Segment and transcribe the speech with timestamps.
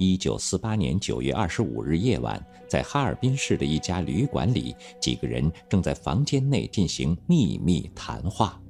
[0.00, 8.62] 一九四八年九月二十五日夜晚，在哈尔滨市的一家旅馆里，几个人正在房间内进行秘密谈话。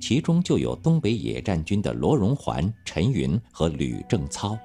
[0.00, 4.58] 其中就有东北野战军的罗荣桓、陈云和吕正操。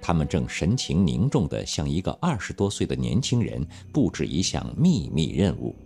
[0.00, 3.62] 他们正神情凝重地向一个二十多岁的年轻人
[3.92, 5.76] 布置一项秘密任务。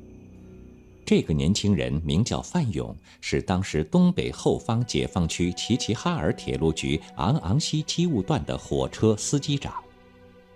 [1.07, 9.73] 这个年轻人名叫范勇，是当时东北后方解放区齐齐哈尔铁路局昂昂西机务段的火车司机长，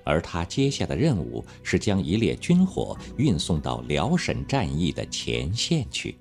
[0.02, 6.16] 而他接下的任务是将一列军火运送到辽沈战役的前线去。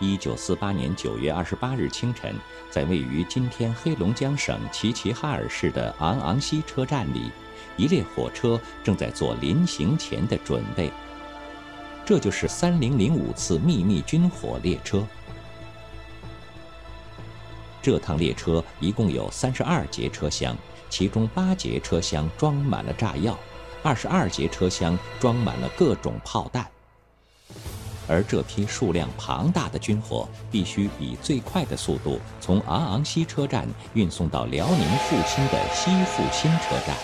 [0.00, 2.34] 一九四八年九月二十八日清晨，
[2.70, 7.30] 在位于今天黑龙江省齐齐哈尔市的昂昂西车站里，
[7.78, 10.92] 一列火车正在做临行前的准备。
[12.06, 15.02] 这就是三零零五次秘密军火列车。
[17.80, 20.56] 这趟列车一共有三十二节车厢，
[20.90, 23.38] 其中八节车厢装满了炸药，
[23.82, 26.66] 二十二节车厢装满了各种炮弹。
[28.06, 36.94] 而这批数量庞大的军火必须以最快的速度从昂昂西车站运送到辽宁阜新的西阜新车站。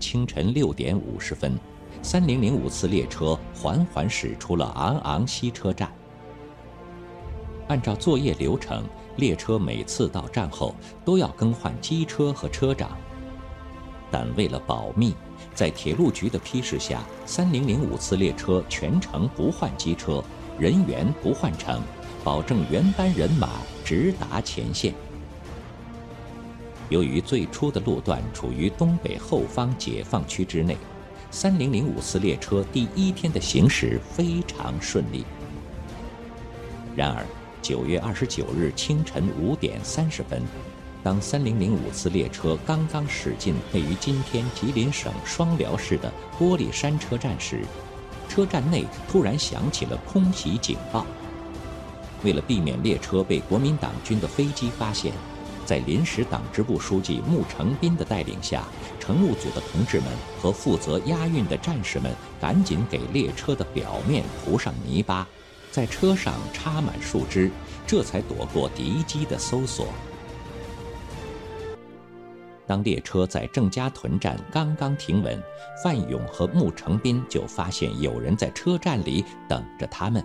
[0.00, 1.58] 清晨六点五十分，
[2.04, 5.90] 三零零五次列车缓缓驶出了昂昂西车站。
[7.66, 8.84] 按照作业流程，
[9.16, 12.90] 列车每次到站后都要更换机车和车长，
[14.10, 15.14] 但为了保密。
[15.54, 20.22] 在铁路局的批示下，三零零五次列车全程不换机车，
[20.58, 21.80] 人员不换乘，
[22.22, 23.48] 保证原班人马
[23.82, 24.92] 直达前线。
[26.90, 30.76] 由于最初的路段处于东北后方解放区之内，
[31.34, 35.24] 三零零五次列车第一天的行驶非常顺利。
[36.94, 37.26] 然而，
[37.60, 40.40] 九月二十九日清晨五点三十分。
[41.02, 47.64] 当三零零五次列车刚刚驶进位于今天吉林省双辽市的玻璃山车站时，
[48.28, 51.04] 车站内突然响起了空袭警报。
[52.22, 55.12] 为了避免列车被国民党军的飞机发现，
[55.64, 58.64] 在临时党支部书记穆成斌的带领下，
[59.00, 60.08] 乘务组的同志们
[60.40, 65.26] 和负责押运的战士们赶紧给列车的表面铺上泥巴，
[65.70, 67.50] 在车上插满树枝，
[67.86, 69.88] 这才躲过敌机的搜索。
[72.66, 75.38] 当列车在郑家屯站刚刚停稳，
[75.82, 80.24] 范勇和穆成斌就发现有人在车站里等着他们。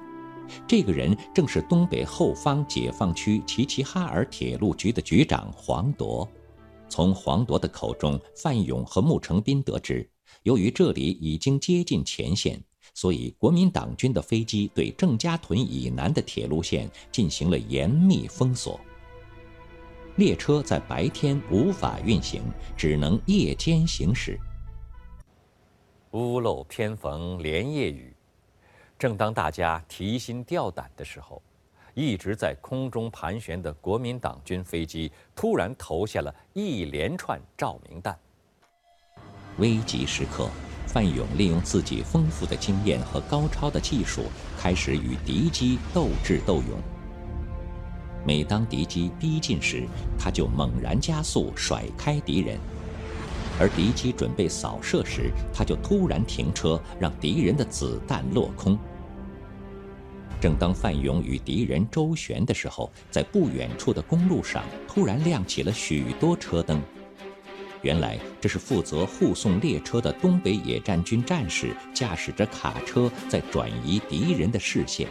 [0.68, 6.28] 这个人正是东北后方解放区齐齐哈尔铁路局的局长黄铎。
[6.88, 10.10] 从黄铎的口中，范勇和穆成斌得知，
[10.44, 12.60] 由于这里已经接近前线，
[12.96, 18.80] 所以国民党军的飞机对郑家屯以南的铁路线进行了严密封锁。
[20.16, 22.42] 列车在白天无法运行，
[22.76, 24.40] 只能夜间行驶。
[26.12, 28.12] 屋漏偏逢连夜雨，
[29.00, 31.42] 正当大家提心吊胆的时候，
[31.94, 38.20] 一直在空中盘旋的国民党军飞机突然投下了一连串照明弹。
[39.58, 40.50] 危急时刻，
[40.86, 44.24] 范勇利用自己丰富的经验和高超的技术，
[44.58, 46.78] 开始与敌机斗智斗勇。
[48.28, 49.88] 每当敌机逼近时，
[50.20, 52.58] 他就猛然加速，甩开敌人；
[53.60, 58.80] 而敌机准备扫射时，他就突然停车，让敌人的子弹落空。
[60.40, 66.82] 正当范勇与敌人周旋的时候，在不远处的公路上突然亮起了许多车灯。
[67.82, 75.08] 原来这是负责护送列车的东北野战军战士驾驶着卡车在转移敌人的视线。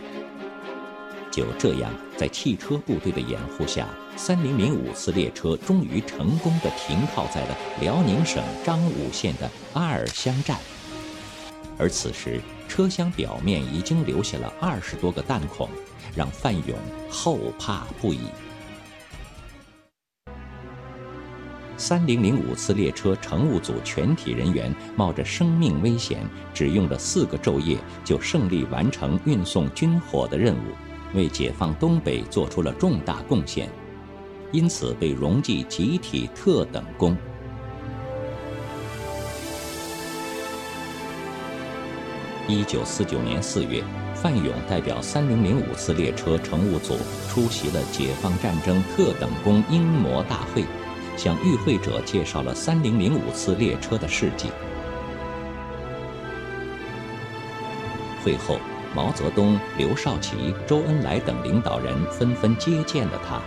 [1.39, 3.87] 就这样，在汽车部队的掩护下，
[4.17, 10.59] 三零零五次列车终于成功地停靠在了辽宁省张武县的阿尔乡站。
[11.79, 15.69] 而此时，车厢表面已经留下了二十多个弹孔，
[16.13, 16.77] 让范勇
[17.09, 18.19] 后怕不已。
[21.77, 30.88] 三零零五次列车乘务组全体人员冒着生命危险，只用了四个昼夜，就胜利完成运送军火的任务。
[31.15, 33.69] 为解放东北做出了重大贡献。
[34.51, 37.17] 因此被荣记集体特等功。
[42.47, 43.85] 一九四九年四月，
[44.15, 46.97] 范勇代表三零零五次列车乘务组
[47.29, 50.65] 出席了解放战争特等功英模大会，
[51.15, 54.49] 向与会者介绍了三零零五次列车的事迹。
[58.25, 58.59] 会后，
[58.95, 63.41] 毛泽东、刘少奇、周恩来等领导人纷纷接见了他。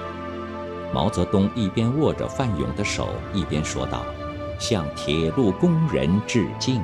[0.94, 4.06] 毛泽东一边握着范勇的手，一边说道
[4.60, 6.82] ：“向铁路工人致敬。”